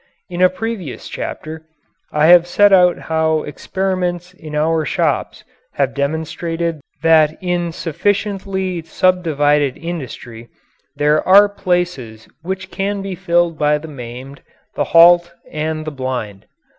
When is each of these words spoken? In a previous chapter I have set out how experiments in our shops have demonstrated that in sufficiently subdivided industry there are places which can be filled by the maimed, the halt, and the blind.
In 0.31 0.41
a 0.41 0.49
previous 0.49 1.07
chapter 1.07 1.61
I 2.11 2.25
have 2.25 2.47
set 2.47 2.73
out 2.73 2.97
how 2.97 3.43
experiments 3.43 4.33
in 4.33 4.55
our 4.55 4.83
shops 4.83 5.43
have 5.73 5.93
demonstrated 5.93 6.81
that 7.03 7.37
in 7.39 7.71
sufficiently 7.71 8.81
subdivided 8.81 9.77
industry 9.77 10.49
there 10.95 11.21
are 11.27 11.47
places 11.47 12.27
which 12.41 12.71
can 12.71 13.03
be 13.03 13.13
filled 13.13 13.59
by 13.59 13.77
the 13.77 13.87
maimed, 13.87 14.41
the 14.73 14.85
halt, 14.85 15.31
and 15.51 15.85
the 15.85 15.91
blind. 15.91 16.47